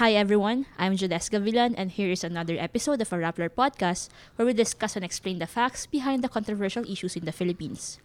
[0.00, 4.08] Hi everyone, I'm Jodesz Gavilan and here is another episode of our Rappler podcast
[4.40, 8.00] where we discuss and explain the facts behind the controversial issues in the Philippines.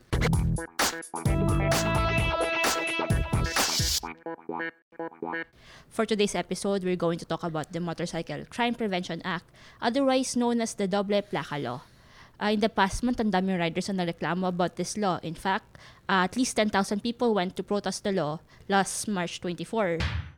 [5.88, 9.48] For today's episode, we're going to talk about the Motorcycle Crime Prevention Act,
[9.80, 11.88] otherwise known as the Doble Plaka Law.
[12.44, 15.24] Uh, in the past month, ang daming riders na nagreklamo about this law.
[15.24, 15.80] In fact,
[16.12, 20.35] uh, at least 10,000 people went to protest the law last March 24.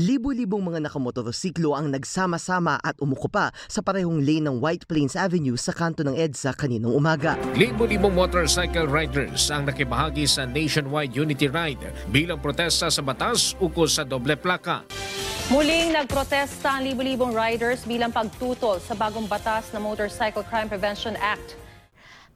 [0.00, 5.60] Libo-libong mga nakamotorsiklo ang nagsama-sama at umuko pa sa parehong lane ng White Plains Avenue
[5.60, 7.36] sa kanto ng EDSA kaninong umaga.
[7.52, 14.00] Libo-libong motorcycle riders ang nakibahagi sa nationwide unity ride bilang protesta sa batas ukol sa
[14.00, 14.88] doble plaka.
[15.52, 21.60] Muling nagprotesta ang libo-libong riders bilang pagtutol sa bagong batas na Motorcycle Crime Prevention Act.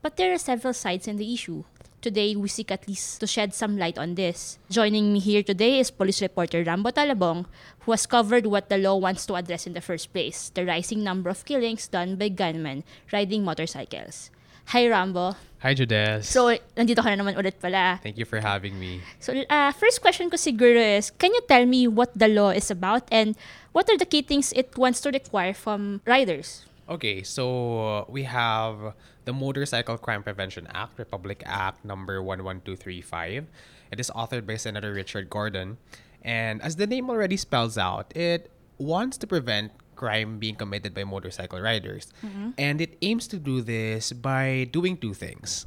[0.05, 1.64] But there are several sides in the issue.
[2.04, 4.60] Today, we seek at least to shed some light on this.
[4.68, 7.48] Joining me here today is police reporter Rambo Talabong,
[7.80, 11.00] who has covered what the law wants to address in the first place, the rising
[11.00, 14.28] number of killings done by gunmen riding motorcycles.
[14.77, 15.32] Hi, Rambo.
[15.64, 16.28] Hi, Judes.
[16.28, 17.97] So, nandito ka na naman ulit pala.
[18.05, 19.00] Thank you for having me.
[19.16, 22.69] So, uh, first question ko siguro is, can you tell me what the law is
[22.69, 23.32] about and
[23.72, 26.69] what are the key things it wants to require from riders?
[26.84, 27.44] Okay, so
[27.80, 28.92] uh, we have
[29.25, 33.47] the Motorcycle Crime Prevention Act, Republic Act number 11235.
[33.91, 35.78] It is authored by Senator Richard Gordon.
[36.22, 41.05] And as the name already spells out, it wants to prevent crime being committed by
[41.05, 42.12] motorcycle riders.
[42.25, 42.58] Mm-hmm.
[42.58, 45.66] And it aims to do this by doing two things.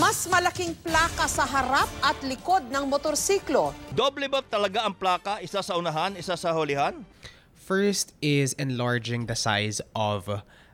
[0.00, 3.76] Mas malaking plaka sa harap at likod ng motorsiklo.
[3.92, 5.40] Doble ba talaga ang plaka?
[5.44, 7.04] Isa sa unahan, isa sa hulihan?
[7.52, 10.24] First is enlarging the size of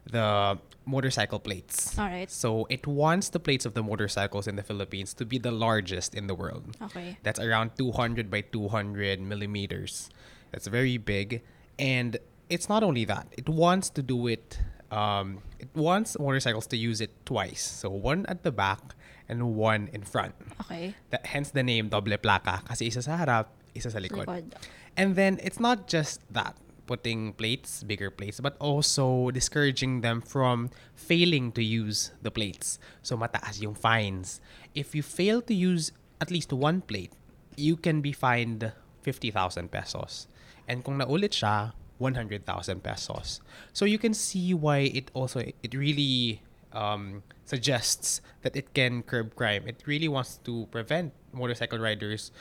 [0.07, 1.99] the motorcycle plates.
[1.99, 2.31] Alright.
[2.31, 6.15] So it wants the plates of the motorcycles in the Philippines to be the largest
[6.15, 6.77] in the world.
[6.83, 7.19] Okay.
[7.23, 10.11] That's around 200 by 200 millimeters.
[10.53, 11.43] That's very big.
[11.79, 12.19] And
[12.49, 14.59] it's not only that, it wants to do it,
[14.91, 17.63] um, it wants motorcycles to use it twice.
[17.63, 18.95] So one at the back
[19.29, 20.35] and one in front.
[20.63, 20.95] Okay.
[21.11, 24.27] That, hence the name doble plaka kasi isa sa harap, isa sa likod.
[24.27, 24.53] Likod.
[24.97, 26.55] And then it's not just that
[26.87, 32.79] putting plates, bigger plates, but also discouraging them from failing to use the plates.
[33.03, 34.41] So mataas yung fines.
[34.75, 37.13] If you fail to use at least one plate,
[37.57, 38.73] you can be fined
[39.03, 40.27] 50,000 pesos.
[40.69, 43.41] And kung naulit siya, 100,000 pesos.
[43.73, 49.37] So you can see why it also it really um, suggests that it can curb
[49.37, 49.65] crime.
[49.67, 52.33] It really wants to prevent motorcycle riders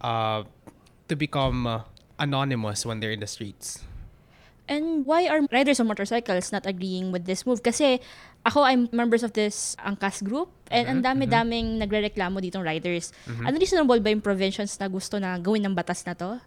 [0.00, 0.44] uh,
[1.08, 1.80] to become uh,
[2.18, 3.84] anonymous when they're in the streets.
[4.66, 7.62] And why are riders of motorcycles not agreeing with this move?
[7.62, 8.02] Kasi
[8.42, 13.14] ako, I'm members of this Angkas group and ang dami-daming nagre-reklamo ditong riders.
[13.46, 16.42] Ano reasonable ba yung provisions na gusto na gawin ng batas na to?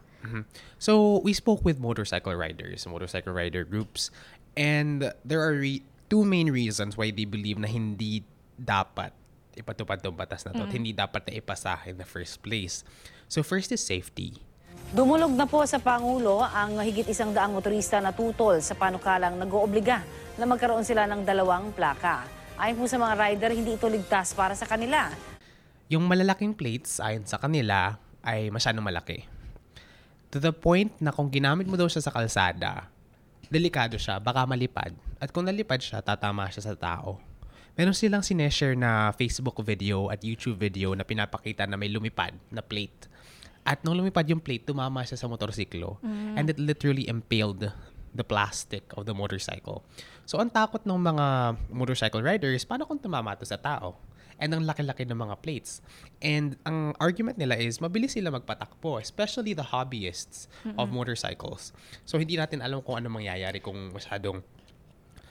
[0.84, 4.12] So we spoke with motorcycle riders, motorcycle rider groups,
[4.60, 8.28] and there are re- two main reasons why they believe na hindi
[8.60, 9.16] dapat
[9.56, 10.68] ipatupad tong batas na to.
[10.68, 12.84] at Hindi dapat na ipasa in the first place.
[13.32, 14.44] So first is safety.
[14.90, 20.02] Dumulog na po sa Pangulo ang higit isang daang motorista na tutol sa panukalang nag-oobliga
[20.34, 22.26] na magkaroon sila ng dalawang plaka.
[22.58, 25.14] Ayon po sa mga rider, hindi ito ligtas para sa kanila.
[25.94, 29.30] Yung malalaking plates, ayon sa kanila, ay masyadong malaki.
[30.34, 32.90] To the point na kung ginamit mo daw siya sa kalsada,
[33.50, 34.94] delikado siya, baka malipad.
[35.18, 37.18] At kung nalipad siya, tatama siya sa tao.
[37.80, 42.60] Meron silang sineshare na Facebook video at YouTube video na pinapakita na may lumipad na
[42.60, 43.08] plate.
[43.68, 46.00] At nung lumipad yung plate, tumama siya sa motorsiklo.
[46.36, 47.70] And it literally impaled
[48.10, 49.86] the plastic of the motorcycle.
[50.26, 51.26] So ang takot ng mga
[51.70, 54.02] motorcycle riders, paano kung tumama to sa tao?
[54.40, 55.84] And ang laki-laki ng mga plates.
[56.24, 60.48] And ang argument nila is, mabilis sila magpatakbo, especially the hobbyists
[60.80, 61.76] of motorcycles.
[62.08, 64.40] So hindi natin alam kung ano mangyayari kung masyadong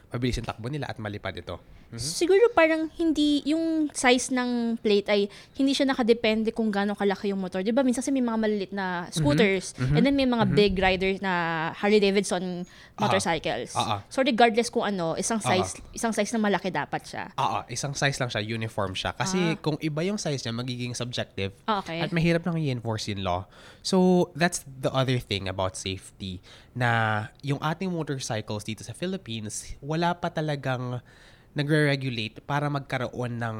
[0.09, 1.61] mabilis yung takbo nila at malipad ito.
[1.97, 5.21] Siguro parang hindi, yung size ng plate ay
[5.57, 7.65] hindi siya nakadepende kung gaano kalaki yung motor.
[7.65, 11.33] Di ba minsan may mga malilit na scooters and then may mga big riders na
[11.73, 12.69] Harley Davidson
[13.01, 13.73] motorcycles.
[13.73, 14.01] Ah, ah.
[14.13, 17.25] So regardless kung ano, isang size isang size na malaki dapat siya.
[17.41, 19.17] Oo, isang size lang siya, uniform siya.
[19.17, 21.57] Kasi kung iba yung size niya, magiging subjective.
[21.67, 22.05] Okay.
[22.05, 23.51] At mahirap nang i-enforce yung law.
[23.83, 26.39] So, that's the other thing about safety.
[26.79, 31.03] Na yung ating motorcycles dito sa Philippines, wala pa talagang
[31.57, 33.59] nagre-regulate para magkaroon ng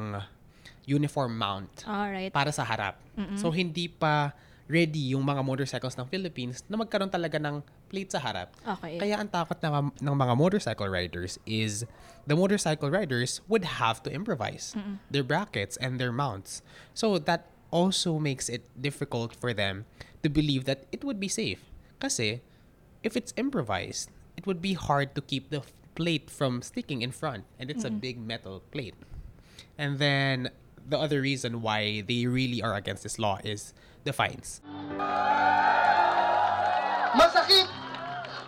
[0.89, 2.33] uniform mount Alright.
[2.33, 2.97] para sa harap.
[3.35, 4.31] So, hindi pa
[4.69, 8.53] ready yung mga motorcycles ng Philippines na magkaroon talaga ng plate sa harap.
[8.61, 9.01] Okay.
[9.01, 11.89] Kaya ang takot ng, ng mga motorcycle riders is
[12.29, 14.77] the motorcycle riders would have to improvise
[15.09, 16.61] their brackets and their mounts.
[16.93, 19.89] So that also makes it difficult for them
[20.21, 21.65] to believe that it would be safe.
[21.97, 22.45] Kasi
[23.01, 25.65] if it's improvised, it would be hard to keep the
[25.99, 27.99] plate from sticking in front, and it's a Mm-hmm.
[27.99, 28.95] big metal plate.
[29.75, 30.47] And then
[30.87, 33.75] the other reason why they really are against this law is
[34.07, 34.63] the fines.
[37.11, 37.67] Masakit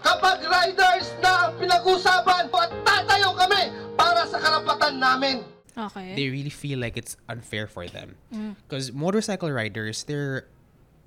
[0.01, 3.63] kapag riders na ang pinag-usapan at tatayo kami
[3.99, 5.37] para sa karapatan namin.
[5.71, 6.19] Okay.
[6.19, 8.19] they really feel like it's unfair for them
[8.67, 10.51] because motorcycle riders they're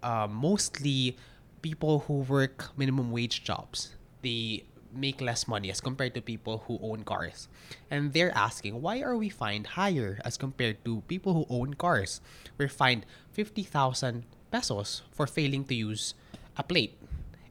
[0.01, 1.21] uh, mostly
[1.61, 3.93] people who work minimum wage jobs
[4.25, 4.65] they
[4.97, 7.49] make less money as compared to people who own cars.
[7.91, 12.21] And they're asking why are we fined higher as compared to people who own cars?
[12.59, 16.15] We're fined 50,000 pesos for failing to use
[16.57, 16.97] a plate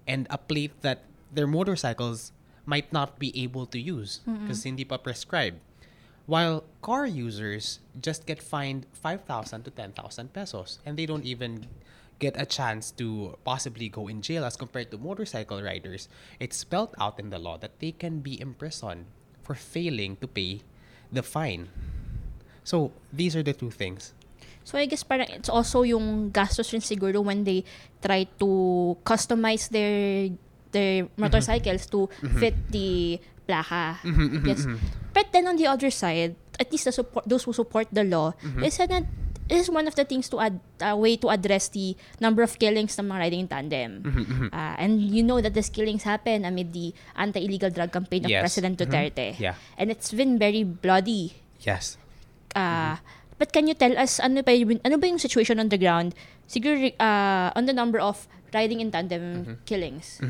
[0.07, 2.31] and a plate that their motorcycles
[2.65, 5.59] might not be able to use because hindi pa prescribed.
[6.25, 11.67] While car users just get fined 5,000 to 10,000 pesos and they don't even
[12.19, 16.07] get a chance to possibly go in jail as compared to motorcycle riders.
[16.39, 19.05] It's spelled out in the law that they can be imprisoned
[19.41, 20.61] for failing to pay
[21.11, 21.69] the fine.
[22.63, 24.13] So, these are the two things.
[24.63, 27.67] So I guess parang it's also yung gastos rin siguro when they
[27.99, 28.49] try to
[29.03, 30.31] customize their
[30.71, 32.07] their motorcycles to
[32.39, 33.99] fit the plaka.
[34.47, 34.63] Yes.
[35.11, 38.33] But then on the other side, at least the support those who support the law
[38.63, 39.05] is that it
[39.49, 42.95] is one of the things to add a way to address the number of killings
[42.99, 43.91] ng mga riding in tandem.
[44.53, 48.41] Ah, and you know that these killings happen amid the anti-illegal drug campaign of Yes.
[48.41, 49.39] President Duterte.
[49.39, 49.55] Yeah.
[49.77, 51.97] And it's been very bloody Yes.
[52.55, 52.99] Ah,
[53.39, 56.13] but can you tell us ano yung, ano ba yung situation on the ground?
[56.45, 60.21] Siguro uh, on the number of riding in tandem killings.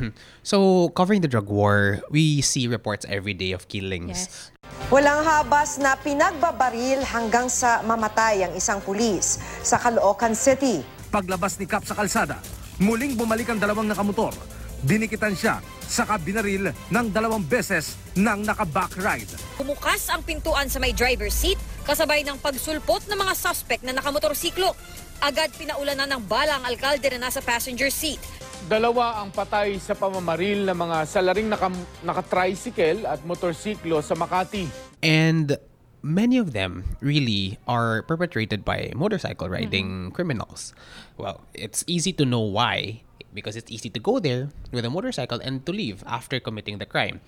[0.44, 4.30] So, covering the drug war, we see reports every day of killings.
[4.30, 4.53] Yes.
[4.94, 10.86] Walang habas na pinagbabaril hanggang sa mamatay ang isang pulis sa Caloocan City.
[11.10, 12.38] Paglabas ni Cap sa kalsada,
[12.78, 14.38] muling bumalik ang dalawang nakamotor.
[14.86, 19.34] Dinikitan siya sa kabinaril ng dalawang beses ng naka-back ride.
[19.58, 21.58] Bumukas ang pintuan sa may driver's seat
[21.90, 24.78] kasabay ng pagsulpot ng mga suspect na nakamotorsiklo.
[25.26, 28.22] Agad pinaulanan ng bala ang alkalde na nasa passenger seat.
[28.64, 31.68] Dalawa ang patay sa pamamaril ng mga salaring naka,
[32.00, 34.72] naka-tricycle at motorsiklo sa Makati.
[35.04, 35.60] And
[36.00, 40.72] many of them really are perpetrated by motorcycle riding criminals.
[41.20, 43.04] Well, it's easy to know why
[43.36, 46.86] because it's easy to go there with a motorcycle and to leave after committing the
[46.86, 47.20] crime.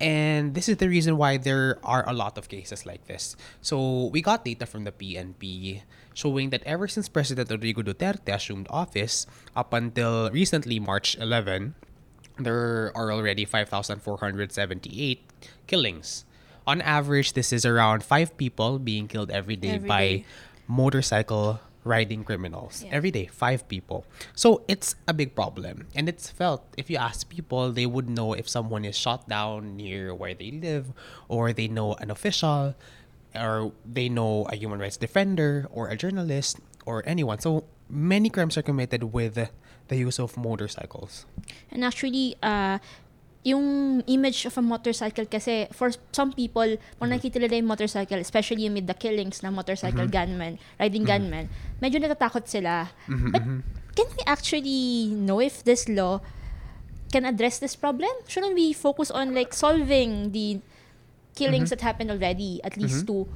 [0.00, 3.36] And this is the reason why there are a lot of cases like this.
[3.60, 5.82] So we got data from the PNP
[6.14, 11.74] showing that ever since President Rodrigo Duterte assumed office up until recently March 11,
[12.38, 15.20] there are already 5,478
[15.66, 16.24] killings.
[16.66, 20.24] On average, this is around five people being killed every day Every by day.
[20.66, 22.84] motorcycle riding criminals.
[22.84, 22.94] Yeah.
[22.94, 24.06] Every day, five people.
[24.34, 25.88] So it's a big problem.
[25.94, 29.76] And it's felt, if you ask people, they would know if someone is shot down
[29.76, 30.92] near where they live,
[31.28, 32.74] or they know an official,
[33.34, 37.40] or they know a human rights defender, or a journalist, or anyone.
[37.40, 39.48] So many crimes are committed with
[39.88, 41.26] the use of motorcycles.
[41.70, 42.78] And actually, uh,
[43.42, 48.66] yung image of a motorcycle kasi for some people, kung nakikita nila yung motorcycle, especially
[48.70, 51.50] amid the killings ng motorcycle gunmen, riding gunmen,
[51.82, 52.94] medyo natatakot sila.
[53.10, 53.42] But
[53.98, 56.22] can we actually know if this law
[57.10, 58.14] can address this problem?
[58.30, 60.62] Shouldn't we focus on like solving the
[61.34, 63.26] killings that happened already, at least to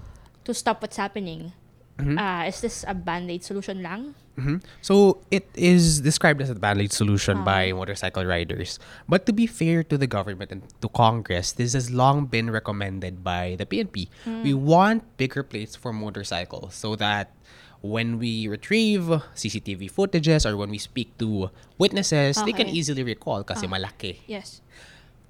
[0.47, 1.50] to stop what's happening?
[1.97, 4.12] Ah, is this a band-aid solution lang?
[4.37, 4.61] Mhm.
[4.85, 8.76] So it is described as a band-aid solution by motorcycle riders.
[9.09, 13.25] But to be fair to the government and to Congress, this has long been recommended
[13.25, 14.12] by the PNP.
[14.45, 17.33] We want bigger plates for motorcycles so that
[17.81, 21.49] when we retrieve CCTV footages or when we speak to
[21.81, 24.21] witnesses, they can easily recall kasi malaki.
[24.29, 24.61] Yes.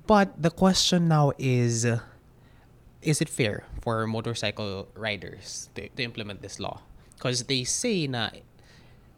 [0.07, 1.87] But the question now is
[3.07, 6.83] is it fair for motorcycle riders to, to implement this law?
[7.15, 8.31] Because they say na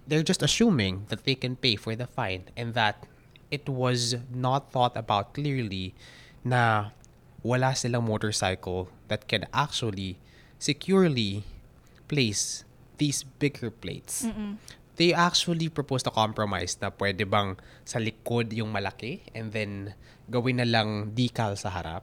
[0.06, 3.08] they're just assuming that they can pay for the fine and that
[3.50, 5.96] it was not thought about clearly
[6.44, 6.92] na
[7.42, 10.20] wala silang motorcycle that can actually
[10.60, 11.44] securely
[12.12, 12.64] place
[13.00, 14.28] these bigger plates.
[14.96, 17.56] They actually proposed a compromise na pwede bang
[17.88, 19.94] sa likod yung malaki and then
[20.28, 22.02] gawin na lang decal sa harap.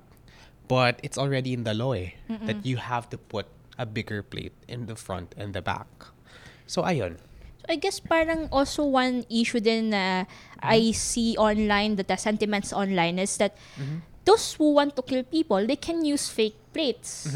[0.68, 3.46] But it's already in the law eh, that you have to put
[3.78, 5.88] a bigger plate in the front and the back.
[6.66, 7.18] So ayun.
[7.62, 10.26] So I guess parang also one issue din na
[10.62, 13.54] I see online, that the sentiments online is that
[14.26, 17.30] those who want to kill people, they can use fake plates.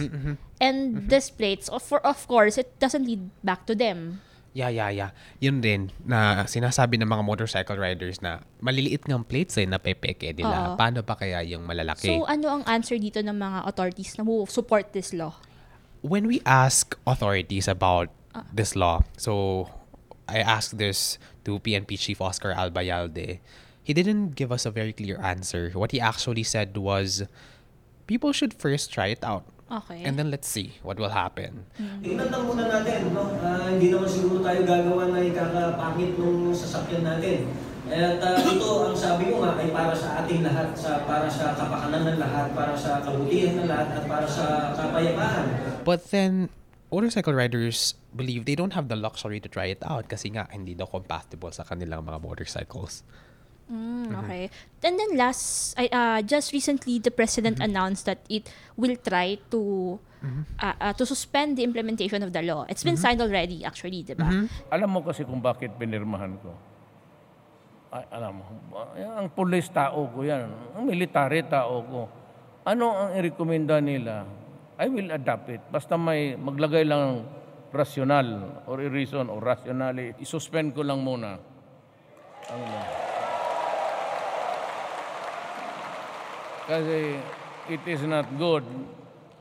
[0.60, 4.22] And these plates, of, for, of course, it doesn't lead back to them.
[4.58, 5.12] Yeah, yeah, yeah.
[5.38, 10.34] Yun din na sinasabi ng mga motorcycle riders na maliliit ng plates eh na pepeke
[10.34, 10.74] nila.
[10.74, 10.76] Oo.
[10.76, 12.10] Paano pa kaya yung malalaki?
[12.10, 15.38] So ano ang answer dito ng mga authorities na who support this law?
[16.02, 18.10] when we ask authorities about
[18.54, 19.70] this law, so
[20.28, 23.40] I asked this to PNP Chief Oscar Albayalde,
[23.84, 25.72] he didn't give us a very clear answer.
[25.74, 27.24] What he actually said was,
[28.08, 29.44] people should first try it out.
[29.70, 30.02] Okay.
[30.02, 31.70] And then let's see what will happen.
[31.78, 33.30] Tingnan lang muna natin, no?
[33.38, 37.46] Ah, hindi naman siguro tayo gagawa na ikakapangit nung sasakyan natin.
[37.90, 41.54] At ah, ito, ang sabi ko nga, ay para sa ating lahat, sa, para sa
[41.54, 45.46] kapakanan ng lahat, para sa kabutihan ng lahat, at para sa kapayapaan.
[45.86, 46.50] But then,
[46.90, 50.74] motorcycle riders believe they don't have the luxury to try it out kasi nga hindi
[50.74, 53.06] daw compatible sa kanilang mga motorcycles.
[53.70, 54.50] Mm, okay.
[54.82, 59.62] And then last, I, uh, just recently, the president announced that it will try to
[60.60, 62.66] uh, uh, to suspend the implementation of the law.
[62.68, 64.28] It's been signed already, actually, di ba?
[64.74, 66.52] Alam mo kasi kung bakit pinirmahan ko.
[67.90, 68.46] Ay, alam mo,
[68.98, 70.50] ang pulis tao ko yan.
[70.78, 72.02] Ang military tao ko.
[72.66, 74.26] Ano ang irekomenda nila?
[74.78, 75.62] I will adapt it.
[75.74, 77.18] Basta may maglagay lang ng
[77.74, 80.14] rational or reason or rationally.
[80.22, 81.38] Isuspend ko lang muna.
[82.50, 82.64] Ang,
[86.70, 87.18] kasi
[87.68, 88.64] it is not good.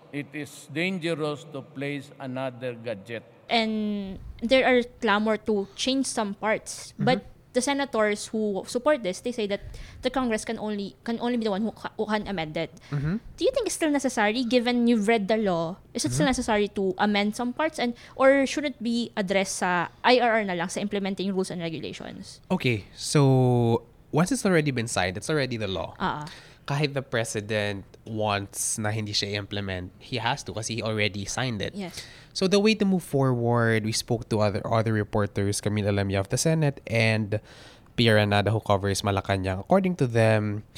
[0.08, 6.92] It is dangerous to place another gadget And there are clamor to change some parts.
[7.00, 7.24] But
[7.56, 9.60] the senators who support this, they say that
[10.04, 12.70] the Congress can only can only be the one who, who can amend it.
[12.92, 15.80] Do you think it's still necessary, given you've read the law?
[15.96, 19.88] Is it still necessary to amend some parts, and or should it be addressed sa
[20.04, 22.44] IRR na lang sa implementing rules and regulations?
[22.52, 23.82] Okay, so
[24.12, 25.96] once it's already been signed, it's already the law.
[25.98, 26.28] Ah.
[26.68, 31.64] Kahit the president wants na hindi siya implement, he has to kasi he already signed
[31.64, 31.72] it.
[31.72, 32.04] Yes.
[32.36, 36.28] So the way to move forward, we spoke to other other reporters, Camille Elemia of
[36.28, 37.40] the Senate and
[37.96, 39.64] Pia Ranada who covers Malacanang.
[39.64, 40.68] According to them,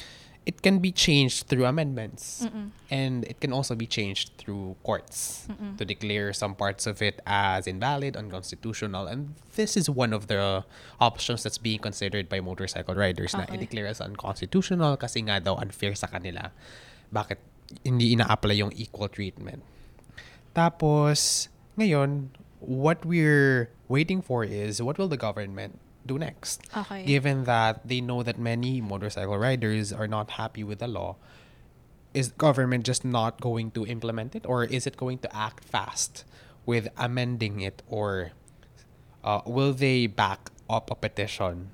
[0.45, 2.41] it can be changed through amendments.
[2.43, 2.73] Mm-mm.
[2.89, 5.77] And it can also be changed through courts Mm-mm.
[5.77, 9.05] to declare some parts of it as invalid, unconstitutional.
[9.05, 10.65] And this is one of the
[10.99, 13.53] options that's being considered by motorcycle riders na Okay.
[13.61, 16.49] i-declare as unconstitutional kasi nga daw unfair sa kanila.
[17.13, 17.37] Bakit
[17.85, 19.61] hindi ina-apply yung equal treatment?
[20.57, 26.61] Tapos, ngayon, what we're waiting for is what will the government do next?
[26.75, 27.05] Okay.
[27.05, 31.15] Given that they know that many motorcycle riders are not happy with the law,
[32.13, 36.25] is government just not going to implement it or is it going to act fast
[36.65, 38.31] with amending it or
[39.23, 41.69] uh, will they back up a petition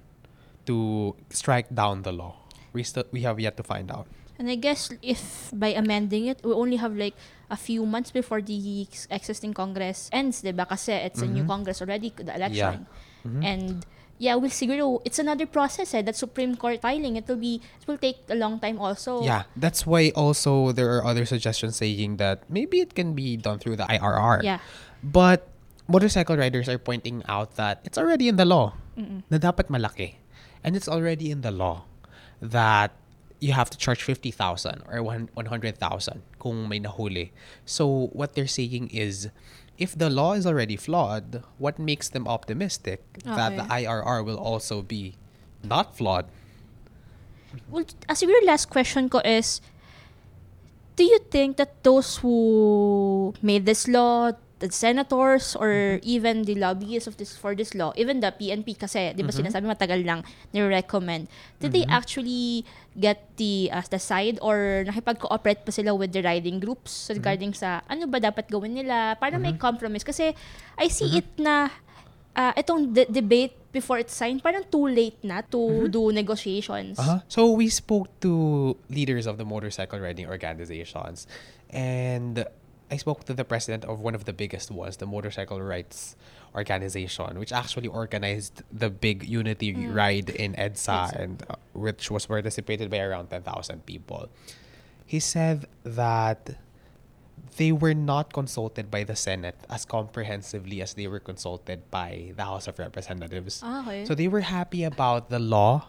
[0.66, 2.36] to strike down the law?
[2.74, 4.06] We still we have yet to find out.
[4.38, 7.16] And I guess if by amending it, we only have like
[7.50, 10.70] a few months before the existing Congress ends, diba?
[10.70, 11.50] Kasi it's a new Mhm.
[11.50, 12.86] Congress already, the election.
[13.26, 13.42] Mhm.
[13.42, 13.82] And
[14.18, 17.16] yeah, we'll siguro, it's another process eh, that Supreme Court filing.
[17.16, 19.24] It will be, it will take a long time also.
[19.24, 23.60] Yeah, that's why also there are other suggestions saying that maybe it can be done
[23.60, 24.44] through the IRR.
[24.44, 24.60] Yeah.
[25.04, 25.48] But
[25.88, 29.24] motorcycle riders are pointing out that it's already in the law Mm-mm.
[29.30, 30.16] na dapat malaki.
[30.64, 31.86] And it's already in the law
[32.42, 32.92] that
[33.40, 37.30] you have to charge 50,000 or 100,000 kung may nahuli.
[37.66, 39.30] So what they're saying is
[39.78, 44.82] if the law is already flawed, what makes them optimistic that the IRR will also
[44.82, 45.16] be
[45.64, 46.26] not flawed?
[47.70, 49.62] Well, uh, siguro last question ko is,
[50.96, 57.06] do you think that those who made this law, the senators or even the lobbyists
[57.06, 59.46] of this for this law, even the PNP kasi, di ba Mhm.
[59.46, 61.30] sinasabi matagal lang ni-recommend,
[61.62, 61.94] did they Mhm.
[61.94, 62.66] actually
[62.98, 67.86] get the uh, the side or nakipag-cooperate pa sila with the riding groups regarding sa
[67.86, 69.62] ano ba dapat gawin nila para may Mhm.
[69.62, 70.02] compromise?
[70.02, 70.34] Kasi
[70.78, 71.70] I see it na
[72.34, 76.98] uh, itong de- debate before it's signed, parang too late na to do negotiations.
[76.98, 77.22] Uh-huh.
[77.30, 81.30] So we spoke to leaders of the motorcycle riding organizations,
[81.70, 82.42] and
[82.90, 86.16] I spoke to the president of one of the biggest ones, the Motorcycle Rights
[86.56, 89.94] Organization, which actually organized the big unity Mm.
[89.94, 94.30] ride in EDSA, and uh, which was participated by around ten thousand people.
[95.06, 96.56] He said that
[97.58, 102.44] they were not consulted by the Senate as comprehensively as they were consulted by the
[102.46, 103.62] House of Representatives.
[103.64, 104.06] Ah, okay.
[104.06, 105.88] So they were happy about the law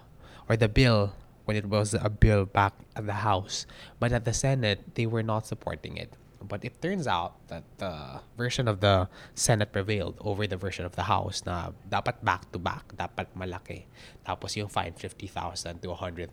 [0.49, 1.13] or the bill
[1.45, 3.67] when it was a bill back at the House,
[4.01, 6.13] but at the Senate they were not supporting it.
[6.39, 10.95] But it turns out that the version of the Senate prevailed over the version of
[10.95, 13.85] the House na dapat back to back, dapat malaki.
[14.25, 16.31] Tapos yung fine 50,000 to 100,000.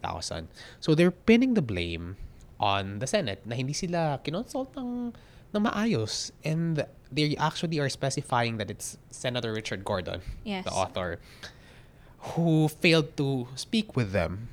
[0.79, 2.17] So they're pinning the blame
[2.59, 5.13] on the Senate na hindi sila kinonsult ng,
[5.53, 6.29] na maayos.
[6.45, 10.65] And they actually are specifying that it's Senator Richard Gordon, Yes.
[10.65, 11.17] the author,
[12.37, 14.49] who failed to speak with them.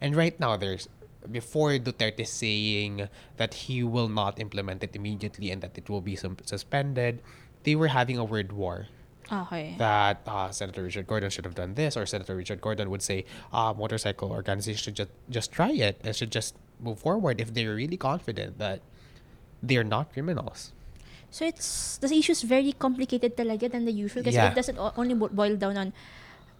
[0.00, 0.88] And right now, there's
[1.30, 6.16] before Duterte saying that he will not implement it immediately and that it will be
[6.16, 7.22] suspended,
[7.64, 8.86] they were having a word war.
[9.32, 9.74] Okay.
[9.78, 13.24] That uh, Senator Richard Gordon should have done this, or Senator Richard Gordon would say,
[13.52, 17.74] uh, motorcycle organizations should just just try it and should just move forward if they're
[17.74, 18.84] really confident that
[19.62, 20.72] they're not criminals.
[21.32, 24.52] So it's the issue is very complicated talaga than the usual because Yeah.
[24.52, 25.88] it doesn't only boil down on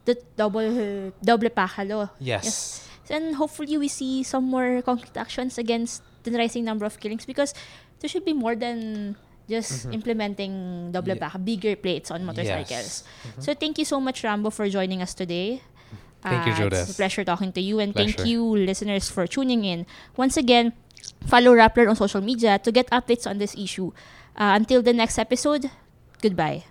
[0.08, 2.10] the double double pakalo.
[2.18, 2.88] Yes.
[3.10, 7.52] And hopefully we see some more concrete actions against the rising number of killings because
[8.00, 9.16] there should be more than
[9.48, 9.94] just Mhm.
[9.94, 10.52] implementing
[10.92, 11.36] double Yeah.
[11.36, 12.70] bigger plates on motorcycles.
[12.70, 13.04] Yes.
[13.36, 13.42] Mhm.
[13.44, 15.60] So thank you so much Rambo for joining us today.
[16.24, 16.88] Thank you, Uh, Judith.
[16.88, 19.84] It's a pleasure talking to you and thank you listeners for tuning in.
[20.16, 20.72] Once again,
[21.28, 23.92] follow Rappler on social media to get updates on this issue.
[24.32, 25.68] Uh, until the next episode,
[26.24, 26.64] goodbye.